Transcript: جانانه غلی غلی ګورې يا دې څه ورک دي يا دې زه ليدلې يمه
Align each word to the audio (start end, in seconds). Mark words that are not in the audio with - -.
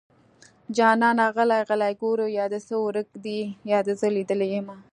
جانانه 0.75 1.25
غلی 1.35 1.59
غلی 1.69 1.93
ګورې 2.01 2.27
يا 2.37 2.45
دې 2.51 2.59
څه 2.67 2.75
ورک 2.85 3.09
دي 3.25 3.39
يا 3.71 3.79
دې 3.85 3.93
زه 3.99 4.07
ليدلې 4.15 4.47
يمه 4.55 4.75